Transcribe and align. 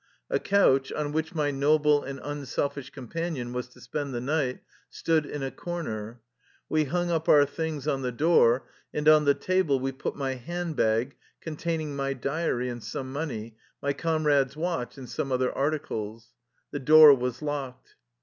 A 0.31 0.39
couch, 0.39 0.91
on 0.91 1.11
which 1.11 1.35
my 1.35 1.51
noble 1.51 2.01
and 2.03 2.19
unself 2.23 2.75
ish 2.75 2.89
companion 2.89 3.53
was 3.53 3.67
to 3.67 3.79
spend 3.79 4.15
the 4.15 4.19
night, 4.19 4.61
stood 4.89 5.27
in 5.27 5.43
a 5.43 5.51
corner. 5.51 6.21
We 6.67 6.85
hung 6.85 7.11
up 7.11 7.29
our 7.29 7.45
things 7.45 7.87
on 7.87 8.01
the 8.01 8.11
door, 8.11 8.65
and 8.91 9.07
on 9.07 9.25
the 9.25 9.35
table 9.35 9.79
we 9.79 9.91
put 9.91 10.15
my 10.15 10.33
hand 10.33 10.75
bag 10.75 11.17
containing 11.39 11.95
my 11.95 12.13
diary 12.13 12.67
and 12.67 12.83
some 12.83 13.13
money, 13.13 13.57
my 13.79 13.93
comrade's 13.93 14.57
watch 14.57 14.97
and 14.97 15.07
some 15.07 15.31
other 15.31 15.53
articles. 15.55 16.29
The 16.71 16.79
door 16.79 17.13
was 17.13 17.43
locked. 17.43 17.93